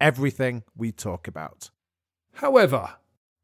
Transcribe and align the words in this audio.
everything 0.00 0.62
we 0.76 0.92
talk 0.92 1.26
about. 1.28 1.70
However, 2.34 2.94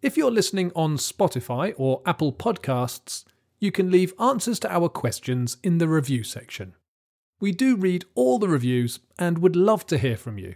if 0.03 0.17
you're 0.17 0.31
listening 0.31 0.73
on 0.75 0.97
Spotify 0.97 1.75
or 1.77 2.03
Apple 2.07 2.33
Podcasts, 2.33 3.25
you 3.59 3.71
can 3.71 3.91
leave 3.91 4.15
answers 4.19 4.59
to 4.61 4.73
our 4.73 4.89
questions 4.89 5.59
in 5.63 5.79
the 5.79 5.89
review 5.89 6.25
section. 6.25 6.75
We 7.41 7.53
do 7.53 7.77
read 7.77 8.05
all 8.15 8.39
the 8.39 8.49
reviews 8.49 9.01
and 9.19 9.39
would 9.39 9.57
love 9.57 9.87
to 9.89 9.99
hear 9.99 10.17
from 10.17 10.39
you. 10.39 10.55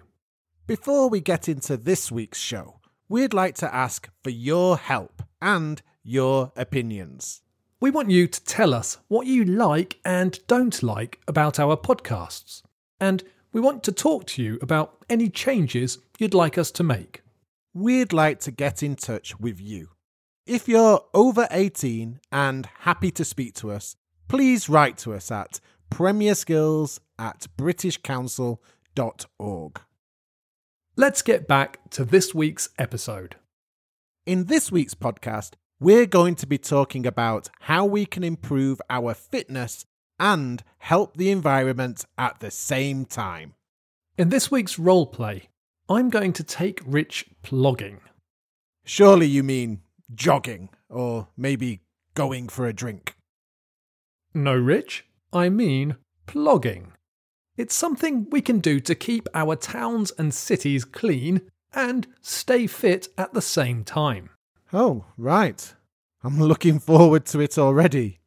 Before 0.66 1.10
we 1.10 1.20
get 1.20 1.48
into 1.48 1.76
this 1.76 2.10
week's 2.10 2.40
show, 2.40 2.80
we'd 3.08 3.34
like 3.34 3.54
to 3.56 3.74
ask 3.74 4.08
for 4.22 4.30
your 4.30 4.78
help 4.78 5.22
and 5.42 5.82
your 6.02 6.52
opinions. 6.56 7.42
We 7.80 7.90
want 7.90 8.10
you 8.10 8.26
to 8.26 8.44
tell 8.44 8.72
us 8.72 8.96
what 9.08 9.26
you 9.26 9.44
like 9.44 9.98
and 10.04 10.38
don't 10.46 10.82
like 10.82 11.20
about 11.28 11.60
our 11.60 11.76
podcasts, 11.76 12.62
and 12.98 13.22
we 13.54 13.60
want 13.60 13.84
to 13.84 13.92
talk 13.92 14.26
to 14.26 14.42
you 14.42 14.58
about 14.60 14.98
any 15.08 15.30
changes 15.30 15.98
you'd 16.18 16.34
like 16.34 16.58
us 16.58 16.72
to 16.72 16.82
make. 16.82 17.22
We'd 17.72 18.12
like 18.12 18.40
to 18.40 18.50
get 18.50 18.82
in 18.82 18.96
touch 18.96 19.38
with 19.38 19.60
you. 19.60 19.90
If 20.44 20.68
you're 20.68 21.04
over 21.14 21.46
18 21.50 22.20
and 22.32 22.68
happy 22.80 23.12
to 23.12 23.24
speak 23.24 23.54
to 23.54 23.70
us, 23.70 23.94
please 24.28 24.68
write 24.68 24.98
to 24.98 25.14
us 25.14 25.30
at 25.30 25.60
premierskills 25.88 26.98
at 27.16 27.46
britishcouncil.org. 27.56 29.80
Let's 30.96 31.22
get 31.22 31.48
back 31.48 31.90
to 31.90 32.04
this 32.04 32.34
week's 32.34 32.68
episode. 32.76 33.36
In 34.26 34.46
this 34.46 34.72
week's 34.72 34.94
podcast, 34.94 35.52
we're 35.78 36.06
going 36.06 36.34
to 36.36 36.46
be 36.46 36.56
talking 36.58 37.06
about 37.06 37.50
how 37.60 37.84
we 37.84 38.04
can 38.04 38.24
improve 38.24 38.82
our 38.90 39.14
fitness 39.14 39.86
and 40.18 40.62
help 40.78 41.16
the 41.16 41.30
environment 41.30 42.04
at 42.18 42.40
the 42.40 42.50
same 42.50 43.04
time. 43.04 43.54
In 44.16 44.28
this 44.28 44.50
week's 44.50 44.78
role 44.78 45.06
play, 45.06 45.48
I'm 45.88 46.10
going 46.10 46.32
to 46.34 46.44
take 46.44 46.80
Rich 46.84 47.26
plogging. 47.42 47.98
Surely 48.84 49.26
you 49.26 49.42
mean 49.42 49.80
jogging 50.14 50.68
or 50.88 51.28
maybe 51.36 51.80
going 52.14 52.48
for 52.48 52.66
a 52.66 52.72
drink. 52.72 53.16
No, 54.32 54.54
Rich, 54.54 55.04
I 55.32 55.48
mean 55.48 55.96
plogging. 56.26 56.92
It's 57.56 57.74
something 57.74 58.28
we 58.30 58.40
can 58.40 58.58
do 58.58 58.80
to 58.80 58.94
keep 58.94 59.28
our 59.34 59.56
towns 59.56 60.12
and 60.18 60.34
cities 60.34 60.84
clean 60.84 61.42
and 61.72 62.06
stay 62.20 62.66
fit 62.66 63.08
at 63.16 63.32
the 63.32 63.42
same 63.42 63.84
time. 63.84 64.30
Oh, 64.72 65.06
right. 65.16 65.74
I'm 66.22 66.40
looking 66.40 66.78
forward 66.78 67.26
to 67.26 67.40
it 67.40 67.58
already. 67.58 68.18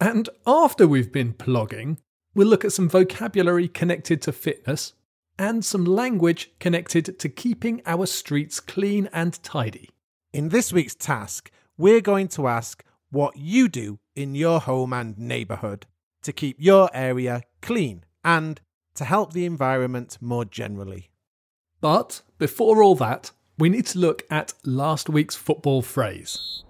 And 0.00 0.30
after 0.46 0.88
we've 0.88 1.12
been 1.12 1.34
plogging, 1.34 1.98
we'll 2.34 2.48
look 2.48 2.64
at 2.64 2.72
some 2.72 2.88
vocabulary 2.88 3.68
connected 3.68 4.22
to 4.22 4.32
fitness 4.32 4.94
and 5.38 5.62
some 5.62 5.84
language 5.84 6.50
connected 6.58 7.18
to 7.18 7.28
keeping 7.28 7.82
our 7.84 8.06
streets 8.06 8.60
clean 8.60 9.10
and 9.12 9.42
tidy. 9.42 9.90
In 10.32 10.48
this 10.48 10.72
week's 10.72 10.94
task, 10.94 11.50
we're 11.76 12.00
going 12.00 12.28
to 12.28 12.46
ask 12.46 12.82
what 13.10 13.36
you 13.36 13.68
do 13.68 13.98
in 14.14 14.34
your 14.34 14.60
home 14.60 14.94
and 14.94 15.18
neighbourhood 15.18 15.86
to 16.22 16.32
keep 16.32 16.56
your 16.58 16.88
area 16.94 17.42
clean 17.60 18.04
and 18.24 18.60
to 18.94 19.04
help 19.04 19.32
the 19.34 19.44
environment 19.44 20.16
more 20.20 20.46
generally. 20.46 21.10
But 21.80 22.22
before 22.38 22.82
all 22.82 22.94
that, 22.96 23.32
we 23.58 23.68
need 23.68 23.86
to 23.86 23.98
look 23.98 24.22
at 24.30 24.54
last 24.64 25.10
week's 25.10 25.36
football 25.36 25.82
phrase. 25.82 26.64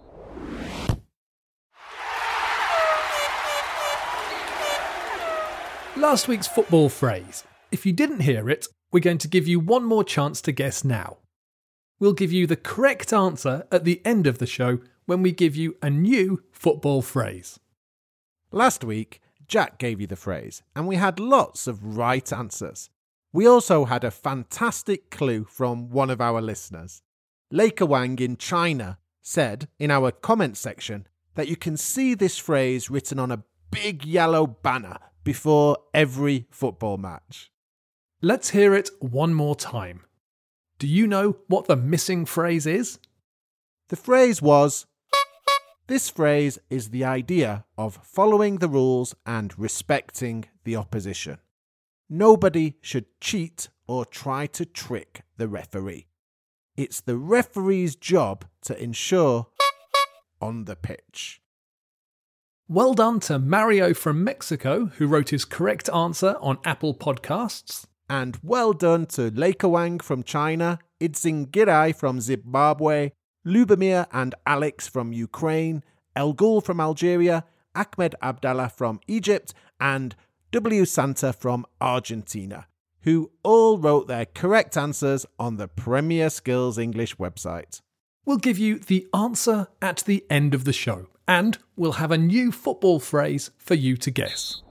Last 6.00 6.28
week's 6.28 6.48
football 6.48 6.88
phrase. 6.88 7.44
If 7.70 7.84
you 7.84 7.92
didn't 7.92 8.20
hear 8.20 8.48
it, 8.48 8.66
we're 8.90 9.00
going 9.00 9.18
to 9.18 9.28
give 9.28 9.46
you 9.46 9.60
one 9.60 9.84
more 9.84 10.02
chance 10.02 10.40
to 10.40 10.50
guess 10.50 10.82
now. 10.82 11.18
We'll 11.98 12.14
give 12.14 12.32
you 12.32 12.46
the 12.46 12.56
correct 12.56 13.12
answer 13.12 13.66
at 13.70 13.84
the 13.84 14.00
end 14.02 14.26
of 14.26 14.38
the 14.38 14.46
show 14.46 14.78
when 15.04 15.20
we 15.20 15.30
give 15.30 15.56
you 15.56 15.76
a 15.82 15.90
new 15.90 16.42
football 16.52 17.02
phrase. 17.02 17.60
Last 18.50 18.82
week, 18.82 19.20
Jack 19.46 19.78
gave 19.78 20.00
you 20.00 20.06
the 20.06 20.16
phrase, 20.16 20.62
and 20.74 20.88
we 20.88 20.96
had 20.96 21.20
lots 21.20 21.66
of 21.66 21.98
right 21.98 22.32
answers. 22.32 22.88
We 23.30 23.46
also 23.46 23.84
had 23.84 24.02
a 24.02 24.10
fantastic 24.10 25.10
clue 25.10 25.44
from 25.44 25.90
one 25.90 26.08
of 26.08 26.22
our 26.22 26.40
listeners. 26.40 27.02
Leica 27.52 27.86
Wang 27.86 28.18
in 28.20 28.38
China 28.38 28.96
said 29.20 29.68
in 29.78 29.90
our 29.90 30.12
comment 30.12 30.56
section 30.56 31.06
that 31.34 31.48
you 31.48 31.56
can 31.56 31.76
see 31.76 32.14
this 32.14 32.38
phrase 32.38 32.88
written 32.88 33.18
on 33.18 33.30
a 33.30 33.44
big 33.70 34.06
yellow 34.06 34.46
banner 34.46 34.96
before 35.24 35.76
every 35.92 36.46
football 36.50 36.96
match. 36.96 37.50
Let's 38.22 38.50
hear 38.50 38.74
it 38.74 38.90
one 39.00 39.34
more 39.34 39.56
time. 39.56 40.04
Do 40.78 40.86
you 40.86 41.06
know 41.06 41.36
what 41.46 41.66
the 41.66 41.76
missing 41.76 42.24
phrase 42.24 42.66
is? 42.66 42.98
The 43.88 43.96
phrase 43.96 44.40
was 44.40 44.86
This 45.86 46.08
phrase 46.08 46.58
is 46.70 46.90
the 46.90 47.04
idea 47.04 47.64
of 47.76 47.98
following 48.02 48.58
the 48.58 48.68
rules 48.68 49.14
and 49.26 49.58
respecting 49.58 50.44
the 50.64 50.76
opposition. 50.76 51.38
Nobody 52.08 52.76
should 52.80 53.06
cheat 53.20 53.68
or 53.86 54.04
try 54.04 54.46
to 54.46 54.64
trick 54.64 55.22
the 55.36 55.48
referee. 55.48 56.06
It's 56.76 57.00
the 57.00 57.16
referee's 57.16 57.96
job 57.96 58.44
to 58.62 58.80
ensure 58.80 59.48
on 60.40 60.64
the 60.64 60.76
pitch. 60.76 61.39
Well 62.72 62.94
done 62.94 63.18
to 63.22 63.40
Mario 63.40 63.94
from 63.94 64.22
Mexico, 64.22 64.92
who 64.96 65.08
wrote 65.08 65.30
his 65.30 65.44
correct 65.44 65.88
answer 65.92 66.36
on 66.40 66.58
Apple 66.64 66.94
Podcasts. 66.94 67.86
And 68.08 68.38
well 68.44 68.72
done 68.72 69.06
to 69.06 69.32
Leica 69.32 69.68
Wang 69.68 69.98
from 69.98 70.22
China, 70.22 70.78
Idzingirai 71.00 71.96
from 71.96 72.20
Zimbabwe, 72.20 73.10
Lubomir 73.44 74.06
and 74.12 74.36
Alex 74.46 74.86
from 74.86 75.12
Ukraine, 75.12 75.82
El 76.14 76.32
Ghul 76.32 76.62
from 76.62 76.78
Algeria, 76.78 77.44
Ahmed 77.74 78.14
Abdallah 78.22 78.68
from 78.68 79.00
Egypt, 79.08 79.52
and 79.80 80.14
W. 80.52 80.84
Santa 80.84 81.32
from 81.32 81.66
Argentina, 81.80 82.68
who 83.00 83.32
all 83.42 83.78
wrote 83.78 84.06
their 84.06 84.26
correct 84.26 84.76
answers 84.76 85.26
on 85.40 85.56
the 85.56 85.66
Premier 85.66 86.30
Skills 86.30 86.78
English 86.78 87.16
website. 87.16 87.80
We'll 88.24 88.36
give 88.36 88.58
you 88.58 88.78
the 88.78 89.08
answer 89.12 89.66
at 89.82 90.04
the 90.06 90.24
end 90.30 90.54
of 90.54 90.62
the 90.62 90.72
show, 90.72 91.08
and 91.30 91.58
we'll 91.76 91.92
have 91.92 92.10
a 92.10 92.18
new 92.18 92.50
football 92.50 92.98
phrase 92.98 93.52
for 93.56 93.74
you 93.74 93.96
to 93.96 94.10
guess. 94.10 94.62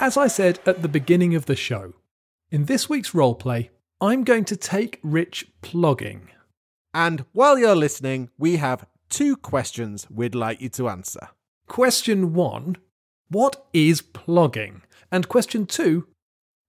As 0.00 0.16
I 0.16 0.26
said 0.26 0.58
at 0.66 0.82
the 0.82 0.88
beginning 0.88 1.36
of 1.36 1.46
the 1.46 1.54
show, 1.54 1.92
in 2.50 2.64
this 2.64 2.88
week's 2.88 3.12
roleplay, 3.12 3.68
I'm 4.00 4.24
going 4.24 4.44
to 4.46 4.56
take 4.56 4.98
Rich 5.04 5.46
plogging. 5.62 6.22
And 6.92 7.24
while 7.32 7.56
you're 7.56 7.76
listening, 7.76 8.28
we 8.36 8.56
have 8.56 8.86
two 9.08 9.36
questions 9.36 10.08
we'd 10.10 10.34
like 10.34 10.60
you 10.60 10.68
to 10.70 10.88
answer. 10.88 11.28
Question 11.68 12.34
one 12.34 12.76
What 13.28 13.64
is 13.72 14.02
plogging? 14.02 14.80
And 15.12 15.28
question 15.28 15.64
two 15.64 16.08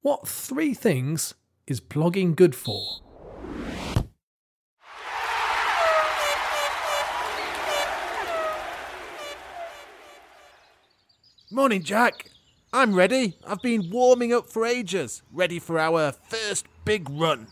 What 0.03 0.27
three 0.27 0.75
things 0.75 1.33
is 1.65 1.81
plogging 1.81 2.35
good 2.35 2.53
for? 2.53 3.04
Morning, 11.55 11.83
Jack. 11.83 12.31
I'm 12.73 12.93
ready. 12.93 13.37
I've 13.47 13.61
been 13.61 13.89
warming 13.89 14.33
up 14.33 14.49
for 14.49 14.65
ages, 14.65 15.21
ready 15.31 15.57
for 15.57 15.79
our 15.79 16.11
first 16.11 16.65
big 16.83 17.09
run. 17.09 17.47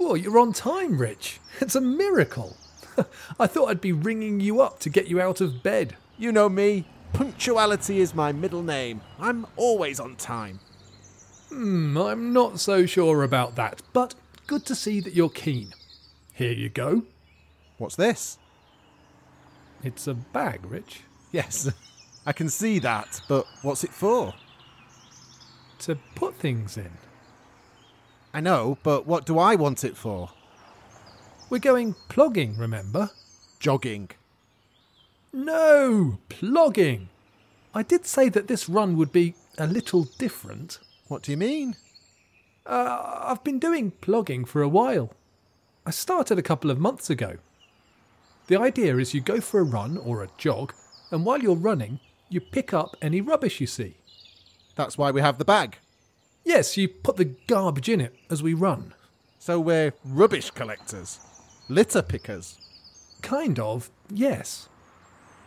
Oh, 0.00 0.14
you're 0.14 0.38
on 0.38 0.54
time, 0.54 0.96
Rich. 0.96 1.38
It's 1.60 1.74
a 1.74 1.80
miracle. 1.82 2.56
I 3.38 3.48
thought 3.48 3.68
I'd 3.68 3.82
be 3.82 3.92
ringing 3.92 4.40
you 4.40 4.62
up 4.62 4.78
to 4.78 4.88
get 4.88 5.08
you 5.08 5.20
out 5.20 5.42
of 5.42 5.62
bed. 5.62 5.94
You 6.16 6.32
know 6.32 6.48
me, 6.48 6.86
punctuality 7.12 8.00
is 8.00 8.14
my 8.14 8.32
middle 8.32 8.62
name. 8.62 9.02
I'm 9.20 9.46
always 9.56 10.00
on 10.00 10.16
time. 10.16 10.60
Hmm, 11.50 11.98
I'm 11.98 12.32
not 12.32 12.60
so 12.60 12.86
sure 12.86 13.24
about 13.24 13.56
that, 13.56 13.82
but 13.92 14.14
good 14.46 14.64
to 14.64 14.74
see 14.74 15.00
that 15.00 15.12
you're 15.12 15.28
keen. 15.28 15.74
Here 16.32 16.54
you 16.54 16.70
go. 16.70 17.02
What's 17.76 17.96
this? 17.96 18.38
It's 19.84 20.06
a 20.06 20.14
bag, 20.14 20.64
Rich. 20.64 21.02
Yes, 21.30 21.70
I 22.26 22.32
can 22.32 22.48
see 22.48 22.78
that, 22.80 23.20
but 23.28 23.46
what's 23.62 23.84
it 23.84 23.92
for? 23.92 24.34
to 25.80 25.96
put 26.14 26.34
things 26.34 26.76
in. 26.76 26.90
I 28.32 28.40
know, 28.40 28.78
but 28.82 29.06
what 29.06 29.26
do 29.26 29.38
I 29.38 29.54
want 29.54 29.84
it 29.84 29.96
for? 29.96 30.30
We're 31.48 31.58
going 31.58 31.94
plogging, 32.08 32.58
remember? 32.58 33.10
Jogging. 33.60 34.10
No, 35.32 36.18
plogging. 36.28 37.06
I 37.74 37.82
did 37.82 38.06
say 38.06 38.28
that 38.30 38.48
this 38.48 38.68
run 38.68 38.96
would 38.96 39.12
be 39.12 39.34
a 39.58 39.66
little 39.66 40.04
different. 40.18 40.78
What 41.08 41.22
do 41.22 41.30
you 41.30 41.36
mean? 41.36 41.76
Uh, 42.66 43.22
I've 43.24 43.44
been 43.44 43.58
doing 43.58 43.92
plogging 44.02 44.46
for 44.46 44.62
a 44.62 44.68
while. 44.68 45.12
I 45.84 45.90
started 45.90 46.38
a 46.38 46.42
couple 46.42 46.70
of 46.70 46.80
months 46.80 47.10
ago. 47.10 47.36
The 48.48 48.58
idea 48.58 48.96
is 48.96 49.14
you 49.14 49.20
go 49.20 49.40
for 49.40 49.60
a 49.60 49.64
run 49.64 49.96
or 49.98 50.22
a 50.22 50.30
jog, 50.36 50.74
and 51.10 51.24
while 51.24 51.38
you're 51.38 51.54
running, 51.54 52.00
you 52.28 52.40
pick 52.40 52.74
up 52.74 52.96
any 53.00 53.20
rubbish 53.20 53.60
you 53.60 53.66
see. 53.66 53.96
That's 54.74 54.98
why 54.98 55.10
we 55.10 55.20
have 55.20 55.38
the 55.38 55.44
bag. 55.44 55.78
Yes, 56.44 56.76
you 56.76 56.88
put 56.88 57.16
the 57.16 57.24
garbage 57.24 57.88
in 57.88 58.00
it 58.00 58.14
as 58.30 58.42
we 58.42 58.54
run. 58.54 58.94
So 59.38 59.58
we're 59.60 59.92
rubbish 60.04 60.50
collectors, 60.50 61.20
litter 61.68 62.02
pickers. 62.02 62.58
Kind 63.22 63.58
of, 63.58 63.90
yes. 64.10 64.68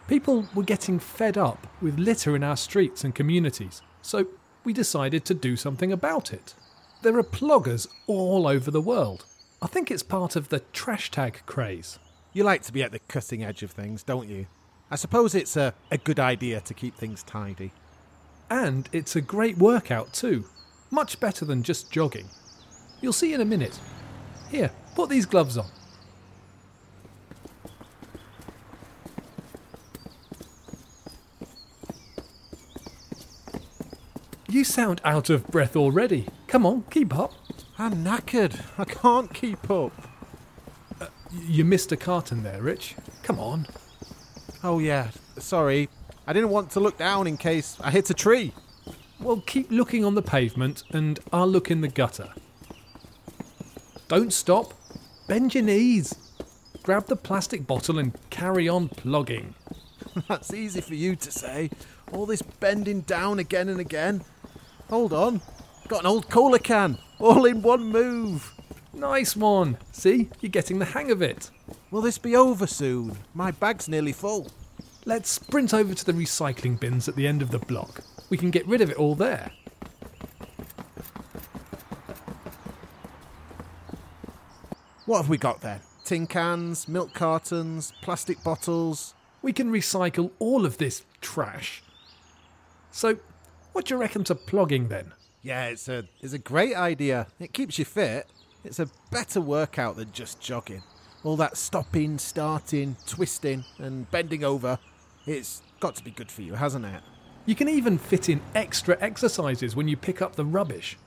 People 0.08 0.48
were 0.56 0.64
getting 0.64 1.00
fed 1.00 1.38
up 1.38 1.68
with 1.82 2.00
litter 2.00 2.36
in 2.36 2.44
our 2.44 2.58
streets 2.58 3.04
and 3.04 3.14
communities, 3.14 3.82
so 4.02 4.28
we 4.64 4.74
decided 4.74 5.24
to 5.26 5.34
do 5.34 5.56
something 5.56 5.92
about 5.92 6.34
it. 6.34 6.56
There 7.02 7.18
are 7.18 7.24
ploggers 7.24 7.88
all 8.08 8.48
over 8.48 8.72
the 8.72 8.82
world. 8.82 9.26
I 9.62 9.68
think 9.68 9.92
it's 9.92 10.04
part 10.04 10.36
of 10.36 10.50
the 10.50 10.62
trash 10.74 11.12
tag 11.12 11.42
craze. 11.46 12.00
You 12.34 12.44
like 12.44 12.64
to 12.64 12.74
be 12.74 12.84
at 12.84 12.92
the 12.92 13.00
cutting 13.00 13.44
edge 13.44 13.64
of 13.64 13.72
things, 13.72 14.04
don't 14.04 14.28
you? 14.28 14.48
I 14.92 14.96
suppose 14.96 15.36
it's 15.36 15.56
a, 15.56 15.74
a 15.92 15.98
good 15.98 16.20
idea 16.20 16.62
to 16.62 16.74
keep 16.74 16.96
things 16.96 17.24
tidy. 17.24 17.72
And 18.50 18.90
it's 18.92 19.16
a 19.16 19.22
great 19.22 19.58
workout 19.58 20.14
too. 20.14 20.46
Much 20.90 21.20
better 21.20 21.46
than 21.46 21.62
just 21.62 21.92
jogging. 21.92 22.30
You'll 23.00 23.14
see 23.14 23.34
in 23.34 23.42
a 23.42 23.46
minute. 23.46 23.80
Here, 24.50 24.72
put 24.96 25.10
these 25.10 25.28
gloves 25.28 25.58
on. 25.58 25.68
You 34.50 34.64
sound 34.64 35.00
out 35.06 35.30
of 35.30 35.48
breath 35.48 35.76
already. 35.76 36.28
Come 36.48 36.66
on, 36.66 36.84
keep 36.90 37.16
up. 37.16 37.34
I'm 37.78 38.04
knackered. 38.04 38.60
I 38.80 38.86
can't 38.86 39.32
keep 39.32 39.70
up. 39.70 39.92
Uh, 41.00 41.08
you 41.32 41.64
missed 41.64 41.92
a 41.92 41.98
carton 41.98 42.42
there, 42.42 42.60
Rich. 42.60 42.96
Come 43.22 43.40
on. 43.40 43.68
Oh, 44.64 44.80
yeah. 44.80 45.10
Sorry. 45.38 45.90
I 46.28 46.34
didn't 46.34 46.50
want 46.50 46.72
to 46.72 46.80
look 46.80 46.98
down 46.98 47.28
in 47.28 47.38
case 47.38 47.78
I 47.82 47.92
hit 47.92 48.10
a 48.10 48.14
tree. 48.14 48.54
Well, 49.20 49.42
keep 49.46 49.72
looking 49.72 50.06
on 50.06 50.16
the 50.16 50.22
pavement 50.22 50.84
and 50.92 51.20
I'll 51.32 51.48
look 51.48 51.72
in 51.72 51.82
the 51.82 51.88
gutter. 51.88 52.30
Don't 54.08 54.34
stop. 54.34 54.74
Bend 55.28 55.54
your 55.54 55.64
knees. 55.64 56.16
Grab 56.84 57.08
the 57.08 57.16
plastic 57.16 57.68
bottle 57.68 58.00
and 58.00 58.18
carry 58.30 58.68
on 58.68 58.90
plogging. 58.90 59.54
That's 60.28 60.54
easy 60.54 60.82
for 60.82 60.96
you 60.96 61.16
to 61.16 61.32
say. 61.32 61.70
All 62.12 62.26
this 62.26 62.42
bending 62.42 63.02
down 63.02 63.40
again 63.40 63.70
and 63.70 63.80
again. 63.80 64.24
Hold 64.90 65.14
on. 65.14 65.42
Got 65.88 66.02
an 66.02 66.08
old 66.08 66.30
cola 66.30 66.60
can. 66.60 66.98
All 67.20 67.46
in 67.46 67.62
one 67.62 67.84
move. 67.86 68.54
Nice 69.00 69.34
one. 69.34 69.78
See, 69.94 70.30
you're 70.42 70.50
getting 70.50 70.80
the 70.80 70.86
hang 70.86 71.10
of 71.10 71.22
it. 71.22 71.52
Will 71.90 72.02
this 72.02 72.18
be 72.18 72.36
over 72.36 72.68
soon? 72.68 73.18
My 73.34 73.50
bag's 73.50 73.88
nearly 73.88 74.12
full. 74.12 74.52
Let's 75.06 75.30
sprint 75.30 75.74
over 75.74 75.94
to 75.94 76.06
the 76.06 76.12
recycling 76.12 76.78
bins 76.78 77.08
at 77.08 77.16
the 77.16 77.26
end 77.26 77.42
of 77.42 77.50
the 77.50 77.60
block. 77.60 78.02
We 78.30 78.36
can 78.38 78.52
get 78.52 78.68
rid 78.68 78.82
of 78.82 78.90
it 78.90 78.98
all 78.98 79.16
there. 79.16 79.54
What 85.06 85.20
have 85.20 85.30
we 85.30 85.38
got 85.38 85.62
then? 85.62 85.80
Tin 86.04 86.28
cans, 86.28 86.90
milk 86.90 87.14
cartons, 87.14 87.94
plastic 88.02 88.44
bottles. 88.44 89.16
We 89.42 89.54
can 89.54 89.72
recycle 89.72 90.32
all 90.40 90.66
of 90.66 90.78
this 90.78 91.06
trash. 91.22 91.82
So, 92.92 93.18
what 93.72 93.86
do 93.86 93.94
you 93.94 94.02
reckon 94.02 94.26
to 94.26 94.36
plogging 94.36 94.90
then? 94.90 95.14
Yeah, 95.42 95.68
it's 95.68 95.88
a 95.88 96.04
it's 96.22 96.34
a 96.34 96.38
great 96.38 96.76
idea. 96.76 97.28
It 97.40 97.54
keeps 97.54 97.80
you 97.80 97.86
fit. 97.86 98.28
It's 98.64 98.80
a 98.80 98.90
better 99.12 99.40
workout 99.40 99.96
than 99.96 100.12
just 100.12 100.42
jogging. 100.42 100.84
All 101.24 101.38
that 101.38 101.58
stopping, 101.58 102.18
starting, 102.18 102.96
twisting, 103.06 103.64
and 103.78 104.10
bending 104.12 104.44
over. 104.44 104.80
It's 105.26 105.62
got 105.80 105.96
to 105.96 106.04
be 106.04 106.12
good 106.12 106.32
for 106.32 106.42
you, 106.42 106.54
hasn't 106.56 106.86
it? 106.86 107.02
You 107.46 107.56
can 107.56 107.70
even 107.70 107.98
fit 107.98 108.30
in 108.30 108.42
extra 108.56 108.98
exercises 109.00 109.76
when 109.76 109.88
you 109.88 109.98
pick 109.98 110.22
up 110.22 110.36
the 110.36 110.46
rubbish. 110.46 110.98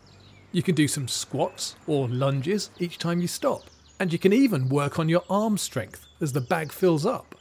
You 0.50 0.62
can 0.62 0.74
do 0.74 0.88
some 0.88 1.08
squats 1.08 1.76
or 1.86 2.08
lunges 2.08 2.70
each 2.78 2.98
time 2.98 3.20
you 3.20 3.28
stop. 3.28 3.62
And 4.00 4.12
you 4.12 4.18
can 4.18 4.32
even 4.32 4.68
work 4.68 4.98
on 4.98 5.08
your 5.08 5.22
arm 5.30 5.56
strength 5.56 6.06
as 6.20 6.32
the 6.32 6.40
bag 6.40 6.72
fills 6.72 7.06
up. 7.06 7.34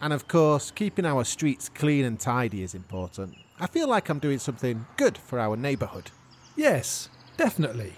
And 0.00 0.12
of 0.12 0.28
course, 0.28 0.70
keeping 0.70 1.04
our 1.04 1.24
streets 1.24 1.68
clean 1.68 2.04
and 2.04 2.18
tidy 2.18 2.62
is 2.62 2.74
important. 2.74 3.36
I 3.58 3.66
feel 3.66 3.88
like 3.88 4.08
I'm 4.08 4.18
doing 4.18 4.38
something 4.38 4.86
good 4.96 5.18
for 5.18 5.38
our 5.38 5.56
neighbourhood. 5.56 6.10
Yes, 6.56 7.10
definitely. 7.36 7.92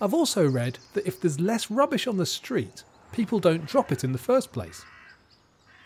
I've 0.00 0.14
also 0.14 0.48
read 0.48 0.78
that 0.94 1.06
if 1.06 1.20
there's 1.20 1.38
less 1.38 1.70
rubbish 1.70 2.06
on 2.06 2.16
the 2.16 2.24
street, 2.24 2.84
people 3.12 3.38
don't 3.38 3.66
drop 3.66 3.92
it 3.92 4.02
in 4.02 4.12
the 4.12 4.18
first 4.18 4.50
place. 4.50 4.84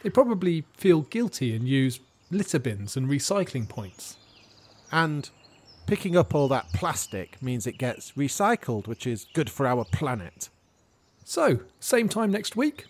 They 0.02 0.11
probably 0.11 0.64
feel 0.76 1.02
guilty 1.02 1.56
and 1.56 1.66
use 1.66 1.99
litter 2.31 2.61
bins 2.61 2.96
and 2.96 3.08
recycling 3.08 3.69
points. 3.69 4.16
And 4.93 5.28
picking 5.87 6.16
up 6.16 6.32
all 6.34 6.46
that 6.49 6.72
plastic 6.72 7.43
means 7.43 7.66
it 7.66 7.78
gets 7.78 8.12
recycled, 8.12 8.87
which 8.87 9.05
is 9.06 9.26
good 9.34 9.50
for 9.50 9.66
our 9.66 9.84
planet. 9.84 10.49
So, 11.25 11.61
same 11.81 12.08
time 12.08 12.31
next 12.31 12.55
week? 12.55 12.84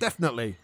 Definitely. 0.00 0.56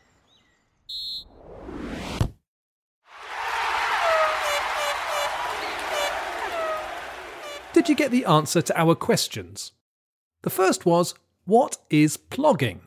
Did 7.73 7.89
you 7.89 7.95
get 7.95 8.11
the 8.11 8.25
answer 8.25 8.61
to 8.63 8.81
our 8.81 8.97
questions? 8.97 9.71
The 10.43 10.51
first 10.51 10.87
was 10.87 11.15
What 11.45 11.77
is 11.91 12.17
plogging? 12.17 12.81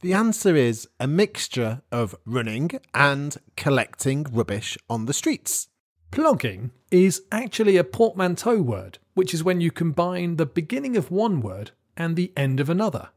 The 0.00 0.12
answer 0.12 0.54
is 0.54 0.86
a 1.00 1.06
mixture 1.06 1.80
of 1.90 2.14
running 2.26 2.72
and 2.92 3.36
collecting 3.56 4.24
rubbish 4.30 4.76
on 4.90 5.06
the 5.06 5.14
streets. 5.14 5.68
Plogging 6.12 6.72
is 6.90 7.22
actually 7.32 7.78
a 7.78 7.84
portmanteau 7.84 8.60
word, 8.60 8.98
which 9.14 9.32
is 9.32 9.42
when 9.42 9.62
you 9.62 9.70
combine 9.70 10.36
the 10.36 10.44
beginning 10.44 10.94
of 10.96 11.10
one 11.10 11.40
word 11.40 11.70
and 11.96 12.16
the 12.16 12.32
end 12.36 12.60
of 12.60 12.68
another. 12.68 13.08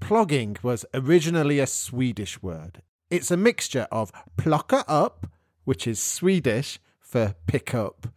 Plogging 0.00 0.60
was 0.62 0.84
originally 0.92 1.60
a 1.60 1.66
Swedish 1.66 2.42
word. 2.42 2.82
It's 3.08 3.30
a 3.30 3.36
mixture 3.36 3.86
of 3.92 4.10
plocka 4.36 4.84
upp, 4.88 5.28
which 5.64 5.86
is 5.86 6.00
Swedish 6.00 6.80
for 6.98 7.36
pick 7.46 7.72
up 7.72 8.08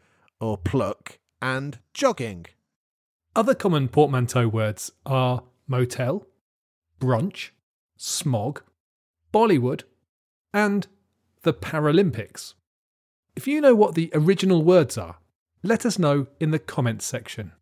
or 0.42 0.58
pluck, 0.58 1.20
and 1.42 1.78
jogging. 1.94 2.48
Other 3.40 3.56
common 3.56 3.88
portmanteau 3.88 4.50
words 4.50 4.92
are 5.06 5.44
motel, 5.66 6.28
brunch, 7.00 7.52
smog, 7.96 8.64
Bollywood, 9.34 9.84
and 10.54 10.86
the 11.44 11.54
Paralympics. 11.54 12.56
If 13.38 13.48
you 13.48 13.62
know 13.62 13.74
what 13.74 13.96
the 13.96 14.12
original 14.14 14.62
words 14.62 14.98
are, 14.98 15.20
let 15.64 15.86
us 15.86 15.98
know 15.98 16.28
in 16.42 16.52
the 16.52 16.60
comments 16.60 17.06
section. 17.06 17.54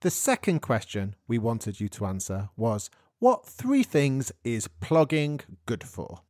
The 0.00 0.10
second 0.10 0.62
question 0.62 1.14
we 1.28 1.38
wanted 1.38 1.78
you 1.78 1.88
to 1.90 2.04
answer 2.04 2.48
was 2.56 2.90
what 3.20 3.46
three 3.46 3.84
things 3.84 4.32
is 4.42 4.66
plogging 4.66 5.42
good 5.64 5.84
for? 5.84 6.22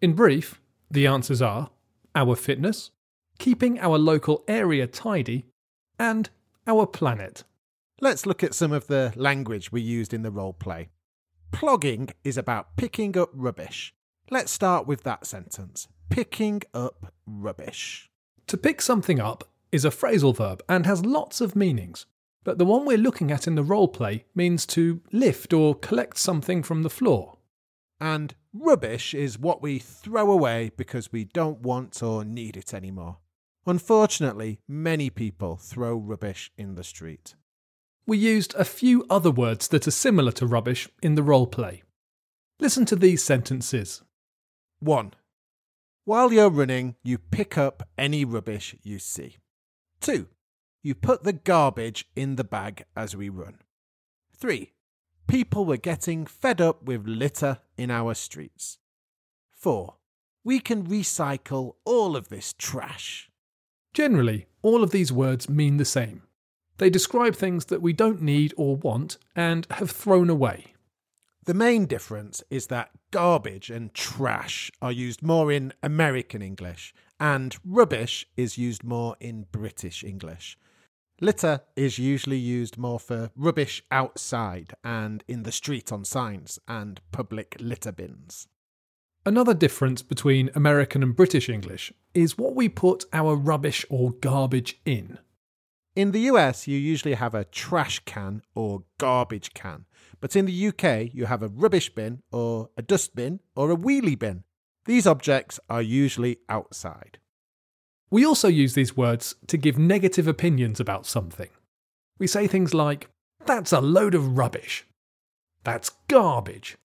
In 0.00 0.14
brief, 0.14 0.60
the 0.90 1.06
answers 1.06 1.40
are 1.40 1.70
our 2.16 2.34
fitness, 2.34 2.90
keeping 3.38 3.78
our 3.78 3.96
local 3.96 4.42
area 4.48 4.88
tidy, 4.88 5.46
and 6.00 6.28
our 6.66 6.86
planet. 6.86 7.44
Let's 8.00 8.26
look 8.26 8.42
at 8.42 8.54
some 8.54 8.72
of 8.72 8.86
the 8.86 9.12
language 9.16 9.72
we 9.72 9.80
used 9.80 10.12
in 10.12 10.22
the 10.22 10.30
role 10.30 10.52
play. 10.52 10.88
Plogging 11.52 12.12
is 12.24 12.36
about 12.38 12.76
picking 12.76 13.16
up 13.16 13.30
rubbish. 13.32 13.94
Let's 14.30 14.50
start 14.50 14.86
with 14.86 15.02
that 15.02 15.26
sentence 15.26 15.88
picking 16.12 16.60
up 16.74 17.12
rubbish. 17.26 18.10
To 18.48 18.58
pick 18.58 18.82
something 18.82 19.18
up 19.18 19.44
is 19.70 19.86
a 19.86 19.90
phrasal 19.90 20.36
verb 20.36 20.62
and 20.68 20.84
has 20.84 21.06
lots 21.06 21.40
of 21.40 21.56
meanings, 21.56 22.04
but 22.44 22.58
the 22.58 22.66
one 22.66 22.84
we're 22.84 22.98
looking 22.98 23.30
at 23.30 23.46
in 23.46 23.54
the 23.54 23.62
role 23.62 23.88
play 23.88 24.26
means 24.34 24.66
to 24.66 25.00
lift 25.10 25.54
or 25.54 25.74
collect 25.74 26.18
something 26.18 26.62
from 26.62 26.82
the 26.82 26.90
floor. 26.90 27.38
And 27.98 28.34
rubbish 28.52 29.14
is 29.14 29.38
what 29.38 29.62
we 29.62 29.78
throw 29.78 30.30
away 30.30 30.72
because 30.76 31.12
we 31.12 31.24
don't 31.24 31.60
want 31.60 32.02
or 32.02 32.26
need 32.26 32.58
it 32.58 32.74
anymore. 32.74 33.18
Unfortunately, 33.66 34.58
many 34.66 35.08
people 35.08 35.56
throw 35.56 35.94
rubbish 35.96 36.50
in 36.56 36.74
the 36.74 36.82
street. 36.82 37.36
We 38.06 38.18
used 38.18 38.54
a 38.54 38.64
few 38.64 39.06
other 39.08 39.30
words 39.30 39.68
that 39.68 39.86
are 39.86 39.92
similar 39.92 40.32
to 40.32 40.46
rubbish 40.46 40.88
in 41.00 41.14
the 41.14 41.22
role 41.22 41.46
play. 41.46 41.82
Listen 42.58 42.84
to 42.86 42.96
these 42.96 43.22
sentences. 43.22 44.02
1. 44.80 45.14
While 46.04 46.32
you're 46.32 46.50
running, 46.50 46.96
you 47.04 47.18
pick 47.18 47.56
up 47.56 47.88
any 47.96 48.24
rubbish 48.24 48.74
you 48.82 48.98
see. 48.98 49.36
2. 50.00 50.26
You 50.82 50.96
put 50.96 51.22
the 51.22 51.32
garbage 51.32 52.06
in 52.16 52.34
the 52.34 52.44
bag 52.44 52.84
as 52.96 53.14
we 53.14 53.28
run. 53.28 53.58
3. 54.36 54.72
People 55.28 55.64
were 55.64 55.76
getting 55.76 56.26
fed 56.26 56.60
up 56.60 56.82
with 56.82 57.06
litter 57.06 57.58
in 57.76 57.92
our 57.92 58.14
streets. 58.14 58.78
4. 59.52 59.94
We 60.42 60.58
can 60.58 60.88
recycle 60.88 61.76
all 61.84 62.16
of 62.16 62.28
this 62.28 62.52
trash. 62.58 63.30
Generally, 63.92 64.46
all 64.62 64.82
of 64.82 64.90
these 64.90 65.12
words 65.12 65.48
mean 65.48 65.76
the 65.76 65.84
same. 65.84 66.22
They 66.78 66.88
describe 66.88 67.36
things 67.36 67.66
that 67.66 67.82
we 67.82 67.92
don't 67.92 68.22
need 68.22 68.54
or 68.56 68.76
want 68.76 69.18
and 69.36 69.66
have 69.70 69.90
thrown 69.90 70.30
away. 70.30 70.72
The 71.44 71.54
main 71.54 71.86
difference 71.86 72.42
is 72.50 72.68
that 72.68 72.90
garbage 73.10 73.68
and 73.68 73.92
trash 73.92 74.70
are 74.80 74.92
used 74.92 75.22
more 75.22 75.50
in 75.50 75.72
American 75.82 76.40
English, 76.40 76.94
and 77.18 77.56
rubbish 77.64 78.26
is 78.36 78.56
used 78.56 78.84
more 78.84 79.16
in 79.20 79.46
British 79.50 80.04
English. 80.04 80.56
Litter 81.20 81.60
is 81.76 81.98
usually 81.98 82.38
used 82.38 82.78
more 82.78 82.98
for 82.98 83.30
rubbish 83.36 83.82
outside 83.90 84.74
and 84.82 85.22
in 85.28 85.42
the 85.42 85.52
street 85.52 85.92
on 85.92 86.04
signs 86.04 86.58
and 86.66 87.00
public 87.12 87.56
litter 87.60 87.92
bins. 87.92 88.48
Another 89.24 89.54
difference 89.54 90.02
between 90.02 90.50
American 90.52 91.00
and 91.00 91.14
British 91.14 91.48
English 91.48 91.92
is 92.12 92.36
what 92.36 92.56
we 92.56 92.68
put 92.68 93.04
our 93.12 93.36
rubbish 93.36 93.86
or 93.88 94.10
garbage 94.10 94.80
in. 94.84 95.16
In 95.94 96.10
the 96.10 96.22
US, 96.22 96.66
you 96.66 96.76
usually 96.76 97.14
have 97.14 97.32
a 97.32 97.44
trash 97.44 98.00
can 98.00 98.42
or 98.56 98.82
garbage 98.98 99.54
can, 99.54 99.84
but 100.20 100.34
in 100.34 100.46
the 100.46 100.68
UK, 100.68 101.14
you 101.14 101.26
have 101.26 101.40
a 101.40 101.48
rubbish 101.48 101.94
bin 101.94 102.22
or 102.32 102.70
a 102.76 102.82
dustbin 102.82 103.38
or 103.54 103.70
a 103.70 103.76
wheelie 103.76 104.18
bin. 104.18 104.42
These 104.86 105.06
objects 105.06 105.60
are 105.70 105.82
usually 105.82 106.38
outside. 106.48 107.18
We 108.10 108.26
also 108.26 108.48
use 108.48 108.74
these 108.74 108.96
words 108.96 109.36
to 109.46 109.56
give 109.56 109.78
negative 109.78 110.26
opinions 110.26 110.80
about 110.80 111.06
something. 111.06 111.48
We 112.18 112.26
say 112.26 112.48
things 112.48 112.74
like, 112.74 113.08
that's 113.46 113.72
a 113.72 113.80
load 113.80 114.16
of 114.16 114.36
rubbish. 114.36 114.84
That's 115.62 115.90
garbage. 116.08 116.76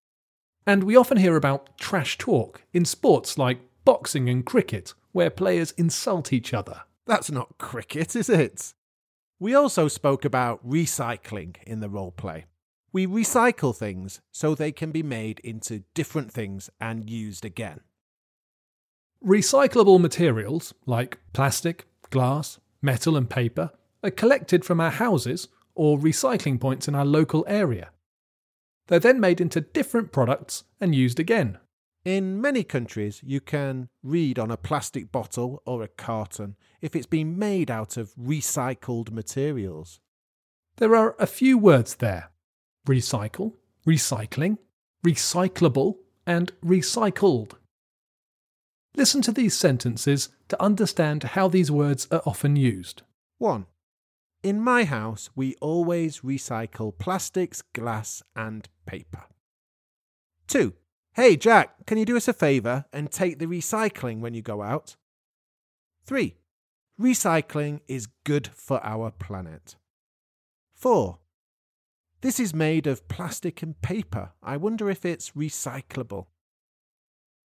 And 0.67 0.83
we 0.83 0.97
often 0.97 1.15
hear 1.17 1.38
about 1.38 1.77
trash 1.77 2.17
talk 2.17 2.62
in 2.74 2.83
sports 2.83 3.38
like 3.38 3.62
boxing 3.86 4.27
and 4.27 4.45
cricket, 4.45 4.93
where 5.13 5.29
players 5.29 5.71
insult 5.71 6.33
each 6.33 6.53
other. 6.53 6.81
That's 7.05 7.31
not 7.31 7.57
cricket, 7.57 8.17
is 8.17 8.29
it? 8.29 8.74
We 9.39 9.55
also 9.55 9.88
spoke 9.88 10.25
about 10.25 10.67
recycling 10.67 11.55
in 11.65 11.79
the 11.79 11.88
role 11.88 12.12
play. 12.12 12.47
We 12.91 13.07
recycle 13.07 13.74
things 13.74 14.19
so 14.33 14.53
they 14.53 14.74
can 14.74 14.91
be 14.91 15.03
made 15.03 15.39
into 15.39 15.83
different 15.93 16.33
things 16.33 16.69
and 16.81 17.09
used 17.09 17.45
again. 17.45 17.79
Recyclable 19.25 20.01
materials 20.01 20.74
like 20.86 21.17
plastic, 21.31 21.86
glass, 22.09 22.59
metal, 22.81 23.15
and 23.15 23.29
paper 23.29 23.71
are 24.03 24.12
collected 24.12 24.65
from 24.65 24.81
our 24.81 24.91
houses 24.91 25.47
or 25.75 25.97
recycling 25.97 26.59
points 26.59 26.89
in 26.89 26.95
our 26.95 27.05
local 27.05 27.45
area. 27.47 27.91
They're 28.88 29.00
then 29.00 29.20
made 29.20 29.41
into 29.41 29.62
different 29.62 30.12
products 30.12 30.63
and 30.79 30.96
used 30.96 31.20
again. 31.20 31.60
In 32.06 32.39
many 32.39 32.63
countries, 32.63 33.22
you 33.24 33.41
can 33.41 33.89
read 34.01 34.39
on 34.39 34.50
a 34.50 34.58
plastic 34.58 35.12
bottle 35.12 35.62
or 35.65 35.84
a 35.84 35.89
carton 35.89 36.56
if 36.82 36.96
it's 36.96 37.06
been 37.06 37.38
made 37.38 37.70
out 37.70 37.98
of 37.98 38.15
recycled 38.15 39.12
materials. 39.12 40.00
There 40.77 40.96
are 40.96 41.15
a 41.20 41.27
few 41.27 41.58
words 41.58 41.96
there 41.96 42.32
recycle, 42.88 43.53
recycling, 43.86 44.58
recyclable, 45.06 45.96
and 46.25 46.53
recycled. 46.63 47.53
Listen 48.96 49.22
to 49.24 49.34
these 49.34 49.56
sentences 49.56 50.29
to 50.48 50.62
understand 50.63 51.24
how 51.24 51.50
these 51.50 51.70
words 51.70 52.08
are 52.10 52.22
often 52.25 52.56
used. 52.56 53.01
1. 53.39 53.65
In 54.44 54.62
my 54.62 54.86
house, 54.86 55.29
we 55.36 55.56
always 55.60 56.22
recycle 56.22 56.98
plastics, 56.98 57.62
glass, 57.74 58.24
and 58.36 58.70
paper. 58.88 59.25
2. 60.48 60.74
Hey, 61.13 61.36
Jack, 61.36 61.86
can 61.86 61.98
you 61.98 62.06
do 62.06 62.17
us 62.17 62.27
a 62.27 62.34
favour 62.34 62.86
and 62.91 63.12
take 63.12 63.38
the 63.38 63.46
recycling 63.46 64.20
when 64.20 64.34
you 64.34 64.41
go 64.41 64.63
out? 64.63 64.96
3. 66.06 66.36
Recycling 67.00 67.82
is 67.88 68.08
good 68.24 68.48
for 68.48 68.84
our 68.84 69.12
planet. 69.12 69.75
4. 70.75 71.20
This 72.22 72.39
is 72.39 72.53
made 72.53 72.88
of 72.88 73.08
plastic 73.08 73.62
and 73.62 73.79
paper. 73.82 74.32
I 74.41 74.58
wonder 74.58 74.89
if 74.89 75.06
it's 75.06 75.32
recyclable. 75.32 76.27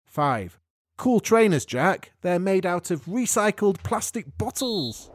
5. 0.06 0.60
Cool 0.98 1.20
trainers, 1.20 1.66
Jack. 1.66 2.14
They're 2.22 2.40
made 2.40 2.66
out 2.66 2.92
of 2.92 3.06
recycled 3.06 3.82
plastic 3.84 4.38
bottles. 4.38 5.10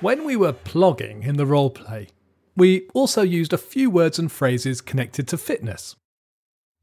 When 0.00 0.24
we 0.24 0.34
were 0.34 0.54
plogging 0.54 1.26
in 1.26 1.36
the 1.36 1.44
roleplay, 1.44 2.08
we 2.56 2.88
also 2.94 3.20
used 3.20 3.52
a 3.52 3.58
few 3.58 3.90
words 3.90 4.18
and 4.18 4.32
phrases 4.32 4.80
connected 4.80 5.28
to 5.28 5.36
fitness. 5.36 5.94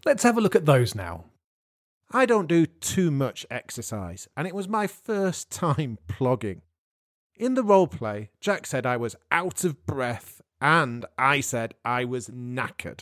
Let's 0.06 0.22
have 0.22 0.38
a 0.38 0.42
look 0.42 0.56
at 0.56 0.68
those 0.68 0.94
now. 0.94 1.26
I 2.12 2.28
don't 2.28 2.48
do 2.48 2.68
too 2.68 3.10
much 3.10 3.44
exercise, 3.50 4.28
and 4.38 4.48
it 4.48 4.54
was 4.54 4.68
my 4.68 4.86
first 4.86 5.50
time 5.50 5.98
plogging. 6.08 6.62
In 7.36 7.56
the 7.56 7.64
roleplay, 7.64 8.28
Jack 8.40 8.68
said 8.68 8.86
I 8.86 8.98
was 8.98 9.16
out 9.32 9.64
of 9.64 9.84
breath, 9.88 10.40
and 10.62 11.04
I 11.18 11.40
said 11.40 11.74
I 11.84 12.06
was 12.06 12.30
knackered. 12.30 13.00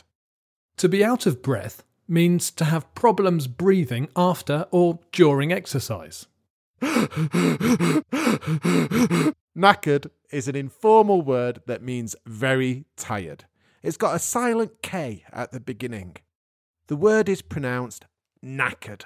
To 0.78 0.88
be 0.88 1.04
out 1.04 1.26
of 1.26 1.42
breath 1.42 1.84
means 2.08 2.50
to 2.52 2.64
have 2.64 2.94
problems 2.94 3.48
breathing 3.48 4.08
after 4.16 4.66
or 4.70 4.98
during 5.12 5.52
exercise. 5.52 6.26
knackered 9.56 10.10
is 10.30 10.48
an 10.48 10.56
informal 10.56 11.22
word 11.22 11.60
that 11.66 11.82
means 11.82 12.14
very 12.26 12.84
tired. 12.96 13.44
It's 13.82 13.96
got 13.96 14.14
a 14.14 14.20
silent 14.20 14.82
K 14.82 15.24
at 15.32 15.52
the 15.52 15.60
beginning. 15.60 16.16
The 16.88 16.96
word 16.96 17.28
is 17.28 17.42
pronounced 17.42 18.06
knackered. 18.44 19.04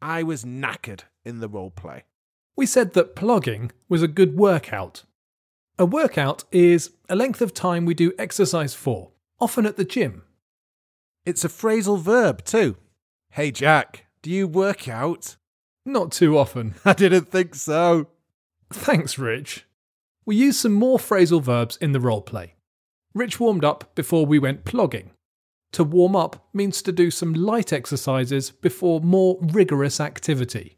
I 0.00 0.22
was 0.22 0.44
knackered 0.44 1.02
in 1.24 1.40
the 1.40 1.48
role 1.48 1.70
play. 1.70 2.04
We 2.56 2.66
said 2.66 2.92
that 2.94 3.16
plogging 3.16 3.70
was 3.88 4.02
a 4.02 4.08
good 4.08 4.36
workout. 4.36 5.04
A 5.78 5.86
workout 5.86 6.44
is 6.50 6.92
a 7.08 7.16
length 7.16 7.40
of 7.40 7.54
time 7.54 7.84
we 7.84 7.94
do 7.94 8.12
exercise 8.18 8.74
for, 8.74 9.10
often 9.40 9.66
at 9.66 9.76
the 9.76 9.84
gym. 9.84 10.22
It's 11.24 11.44
a 11.44 11.48
phrasal 11.48 12.00
verb 12.00 12.44
too. 12.44 12.76
Hey 13.30 13.50
Jack, 13.50 14.06
do 14.22 14.30
you 14.30 14.48
work 14.48 14.88
out? 14.88 15.36
Not 15.84 16.12
too 16.12 16.36
often. 16.36 16.74
I 16.84 16.94
didn't 16.94 17.30
think 17.30 17.54
so. 17.54 18.08
Thanks, 18.70 19.18
Rich. 19.18 19.66
We 20.28 20.36
used 20.36 20.60
some 20.60 20.74
more 20.74 20.98
phrasal 20.98 21.40
verbs 21.40 21.78
in 21.78 21.92
the 21.92 21.98
roleplay. 21.98 22.50
Rich 23.14 23.40
warmed 23.40 23.64
up 23.64 23.94
before 23.94 24.26
we 24.26 24.38
went 24.38 24.66
plogging. 24.66 25.12
To 25.72 25.82
warm 25.82 26.14
up 26.14 26.50
means 26.52 26.82
to 26.82 26.92
do 26.92 27.10
some 27.10 27.32
light 27.32 27.72
exercises 27.72 28.50
before 28.50 29.00
more 29.00 29.38
rigorous 29.40 30.00
activity. 30.00 30.76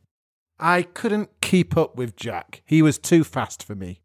I 0.61 0.83
couldn't 0.83 1.31
keep 1.41 1.77
up 1.77 1.97
with 1.97 2.15
Jack. 2.15 2.63
He 2.65 2.81
was 2.81 2.97
too 2.97 3.25
fast 3.25 3.65
for 3.65 3.75
me. 3.75 4.03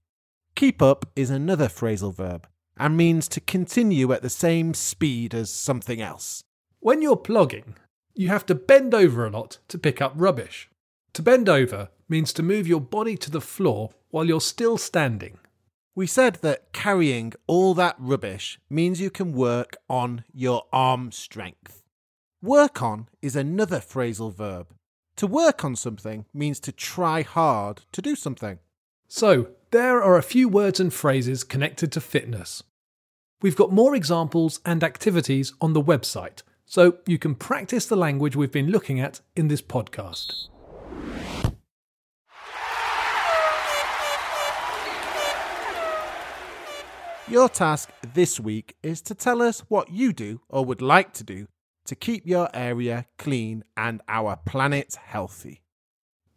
Keep 0.55 0.81
up 0.81 1.05
is 1.15 1.29
another 1.29 1.67
phrasal 1.67 2.15
verb 2.15 2.47
and 2.75 2.97
means 2.97 3.27
to 3.27 3.39
continue 3.39 4.11
at 4.13 4.23
the 4.23 4.31
same 4.31 4.73
speed 4.73 5.35
as 5.35 5.51
something 5.51 6.01
else. 6.01 6.41
When 6.79 7.03
you're 7.03 7.15
plogging, 7.15 7.75
you 8.15 8.29
have 8.29 8.47
to 8.47 8.55
bend 8.55 8.95
over 8.95 9.27
a 9.27 9.29
lot 9.29 9.59
to 9.67 9.77
pick 9.77 10.01
up 10.01 10.13
rubbish. 10.15 10.71
To 11.13 11.21
bend 11.21 11.47
over 11.47 11.89
means 12.09 12.33
to 12.33 12.41
move 12.41 12.67
your 12.67 12.81
body 12.81 13.15
to 13.17 13.29
the 13.29 13.41
floor 13.41 13.91
while 14.15 14.23
you're 14.23 14.39
still 14.39 14.77
standing. 14.77 15.37
We 15.93 16.07
said 16.07 16.35
that 16.35 16.71
carrying 16.71 17.33
all 17.47 17.73
that 17.73 17.97
rubbish 17.99 18.57
means 18.69 19.01
you 19.01 19.09
can 19.09 19.33
work 19.33 19.75
on 19.89 20.23
your 20.33 20.63
arm 20.71 21.11
strength. 21.11 21.83
Work 22.41 22.81
on 22.81 23.09
is 23.21 23.35
another 23.35 23.81
phrasal 23.81 24.33
verb. 24.33 24.67
To 25.17 25.27
work 25.27 25.65
on 25.65 25.75
something 25.75 26.23
means 26.33 26.61
to 26.61 26.71
try 26.71 27.23
hard 27.23 27.81
to 27.91 28.01
do 28.01 28.15
something. 28.15 28.59
So, 29.09 29.49
there 29.71 30.01
are 30.01 30.17
a 30.17 30.23
few 30.23 30.47
words 30.47 30.79
and 30.79 30.93
phrases 30.93 31.43
connected 31.43 31.91
to 31.91 31.99
fitness. 31.99 32.63
We've 33.41 33.57
got 33.57 33.73
more 33.73 33.95
examples 33.95 34.61
and 34.63 34.81
activities 34.81 35.51
on 35.59 35.73
the 35.73 35.83
website, 35.83 36.41
so 36.65 36.99
you 37.05 37.19
can 37.19 37.35
practice 37.35 37.85
the 37.85 37.97
language 37.97 38.37
we've 38.37 38.49
been 38.49 38.71
looking 38.71 38.97
at 38.97 39.19
in 39.35 39.49
this 39.49 39.61
podcast. 39.61 40.47
Your 47.27 47.49
task 47.49 47.89
this 48.13 48.39
week 48.39 48.77
is 48.83 49.01
to 49.01 49.15
tell 49.15 49.41
us 49.41 49.61
what 49.61 49.89
you 49.89 50.13
do 50.13 50.41
or 50.47 50.63
would 50.63 50.81
like 50.81 51.11
to 51.13 51.23
do 51.23 51.47
to 51.85 51.95
keep 51.95 52.27
your 52.27 52.49
area 52.53 53.07
clean 53.17 53.63
and 53.75 54.03
our 54.07 54.35
planet 54.35 54.95
healthy. 55.03 55.63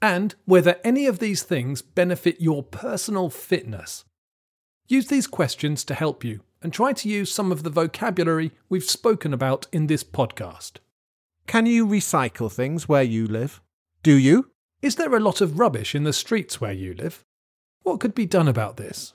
And 0.00 0.35
whether 0.47 0.76
any 0.83 1.04
of 1.04 1.18
these 1.18 1.42
things 1.42 1.83
benefit 1.83 2.40
your 2.40 2.62
personal 2.62 3.28
fitness. 3.28 4.07
Use 4.87 5.09
these 5.09 5.26
questions 5.26 5.85
to 5.85 5.95
help 5.95 6.25
you 6.25 6.40
and 6.62 6.73
try 6.73 6.95
to 6.95 7.09
use 7.09 7.30
some 7.30 7.52
of 7.52 7.64
the 7.64 7.71
vocabulary 7.71 8.52
we've 8.71 8.83
spoken 8.83 9.35
about 9.35 9.66
in 9.71 9.88
this 9.88 10.02
podcast. 10.02 10.78
Can 11.47 11.66
you 11.66 11.87
recycle 11.87 12.50
things 12.50 12.88
where 12.88 13.02
you 13.02 13.26
live? 13.26 13.61
Do 14.02 14.14
you? 14.14 14.52
Is 14.80 14.95
there 14.95 15.14
a 15.14 15.21
lot 15.21 15.42
of 15.42 15.59
rubbish 15.59 15.95
in 15.95 16.04
the 16.04 16.14
streets 16.14 16.62
where 16.62 16.73
you 16.73 16.95
live? 16.95 17.26
What 17.83 18.00
could 18.00 18.14
be 18.14 18.25
done 18.25 18.49
about 18.49 18.78
this? 18.78 19.12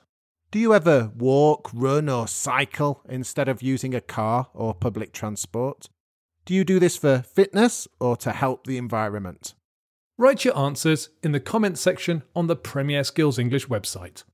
Do 0.53 0.59
you 0.59 0.75
ever 0.75 1.09
walk, 1.17 1.71
run, 1.73 2.07
or 2.07 2.27
cycle 2.27 3.01
instead 3.09 3.49
of 3.49 3.63
using 3.63 3.95
a 3.95 3.99
car 3.99 4.49
or 4.53 4.75
public 4.75 5.11
transport? 5.11 5.89
Do 6.45 6.53
you 6.53 6.63
do 6.63 6.79
this 6.79 6.95
for 6.95 7.23
fitness 7.23 7.87
or 7.99 8.15
to 8.17 8.31
help 8.31 8.67
the 8.67 8.77
environment? 8.77 9.55
Write 10.15 10.45
your 10.45 10.55
answers 10.55 11.09
in 11.23 11.31
the 11.31 11.39
comments 11.39 11.81
section 11.81 12.21
on 12.35 12.45
the 12.45 12.55
Premier 12.55 13.03
Skills 13.03 13.39
English 13.39 13.65
website. 13.65 14.25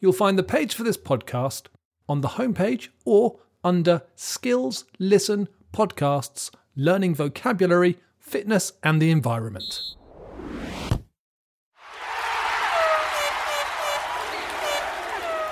You'll 0.00 0.14
find 0.14 0.38
the 0.38 0.42
page 0.42 0.72
for 0.72 0.84
this 0.84 0.96
podcast 0.96 1.66
on 2.08 2.22
the 2.22 2.28
homepage 2.28 2.88
or 3.04 3.38
under 3.62 4.04
Skills, 4.16 4.86
Listen, 4.98 5.50
Podcasts, 5.70 6.50
Learning 6.76 7.14
Vocabulary, 7.14 7.98
Fitness 8.18 8.72
and 8.82 9.02
the 9.02 9.10
Environment. 9.10 9.96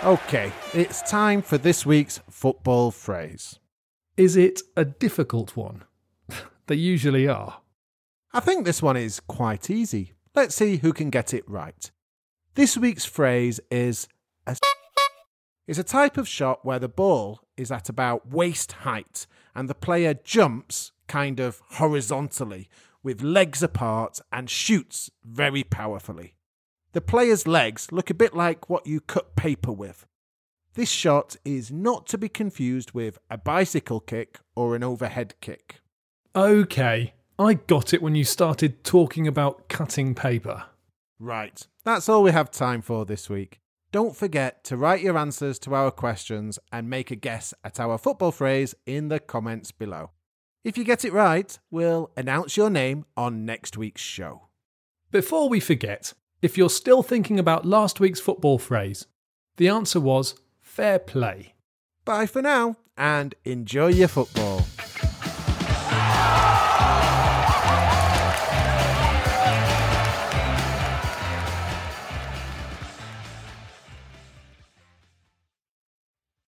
Okay, 0.03 0.51
it's 0.73 1.03
time 1.03 1.43
for 1.43 1.59
this 1.59 1.85
week's 1.85 2.21
football 2.31 2.91
phrase. 2.91 3.59
Is 4.17 4.35
it 4.35 4.63
a 4.75 4.83
difficult 4.83 5.55
one? 5.57 5.85
they 6.69 6.77
usually 6.77 7.29
are. 7.29 7.61
I 8.33 8.41
think 8.41 8.65
this 8.65 8.81
one 8.81 8.97
is 8.97 9.21
quite 9.21 9.69
easy. 9.69 10.15
Let's 10.35 10.55
see 10.55 10.79
who 10.79 10.95
can 10.95 11.11
get 11.11 11.35
it 11.35 11.47
right. 11.47 11.91
This 12.55 12.79
week's 12.79 13.05
phrase 13.05 13.61
is 13.71 14.09
a 14.47 14.57
is 15.67 15.79
a 15.79 15.85
type 15.85 16.17
of 16.17 16.27
shot 16.27 16.65
where 16.65 16.79
the 16.79 16.89
ball 16.89 17.43
is 17.59 17.71
at 17.71 17.91
about 17.91 18.31
waist 18.31 18.73
height 18.73 19.27
and 19.55 19.69
the 19.69 19.75
player 19.75 20.15
jumps 20.15 20.93
kind 21.09 21.39
of 21.39 21.61
horizontally 21.73 22.71
with 23.03 23.23
legs 23.23 23.63
apart 23.63 24.19
and 24.33 24.49
shoots 24.49 25.11
very 25.23 25.63
powerfully. 25.63 26.37
The 26.93 27.01
player's 27.01 27.47
legs 27.47 27.93
look 27.93 28.11
a 28.11 28.15
bit 28.15 28.35
like 28.35 28.69
what 28.69 28.87
you 28.87 29.01
cut 29.01 29.37
paper 29.37 29.71
with. 29.71 30.07
This 30.75 30.91
shot 30.91 31.37
is 31.45 31.71
not 31.71 32.09
to 32.09 32.19
be 32.19 32.29
confused 32.29 32.93
with 32.93 33.19
a 33.31 33.39
bicycle 33.39 34.01
kick 34.01 34.41
or 34.57 34.75
an 34.75 34.83
overhead 34.83 35.35
kick. 35.41 35.81
Okay, 36.35 37.15
I 37.39 37.55
got 37.55 37.95
it 37.95 38.03
when 38.03 38.17
you 38.17 38.25
started 38.25 38.83
talking 38.83 39.29
about 39.29 39.69
cutting 39.69 40.17
paper. 40.17 40.65
Right, 41.21 41.65
that's 41.85 42.09
all 42.09 42.25
we 42.25 42.33
have 42.33 42.51
time 42.51 42.83
for 42.83 43.05
this 43.05 43.31
week. 43.31 43.61
Don't 43.93 44.17
forget 44.17 44.65
to 44.65 44.77
write 44.77 45.01
your 45.01 45.19
answers 45.19 45.59
to 45.61 45.75
our 45.75 45.91
questions 45.93 46.59
and 46.73 46.91
make 46.91 47.11
a 47.11 47.17
guess 47.17 47.55
at 47.63 47.79
our 47.79 47.99
football 47.99 48.33
phrase 48.33 48.75
in 48.87 49.09
the 49.09 49.21
comments 49.21 49.71
below. 49.71 50.11
If 50.65 50.77
you 50.77 50.85
get 50.85 51.05
it 51.05 51.13
right, 51.13 51.57
we'll 51.71 52.11
announce 52.17 52.57
your 52.57 52.71
name 52.71 53.05
on 53.17 53.45
next 53.45 53.77
week's 53.77 54.03
show. 54.03 54.49
Before 55.11 55.49
we 55.49 55.59
forget, 55.59 56.15
if 56.43 56.57
you're 56.57 56.71
still 56.71 57.03
thinking 57.03 57.39
about 57.39 57.67
last 57.67 58.01
week's 58.01 58.21
football 58.21 58.59
phrase, 58.59 59.07
the 59.57 59.69
answer 59.69 60.01
was 60.01 60.35
fair 60.61 60.99
play. 60.99 61.55
Bye 62.05 62.27
for 62.27 62.43
now 62.43 62.77
and 62.97 63.35
enjoy 63.45 63.89
your 63.89 64.09
football. 64.09 64.60